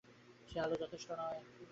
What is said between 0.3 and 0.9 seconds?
সে আলো